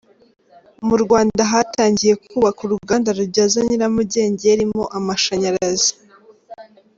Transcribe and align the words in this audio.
Mu 0.87 0.95
Rwanda 1.03 1.41
hatangiye 1.51 2.13
kubakwa 2.29 2.61
uruganda 2.67 3.09
rubyaza 3.17 3.59
nyiramugengeli 3.67 4.63
mo 4.73 4.83
amashyanyarazi. 4.97 5.91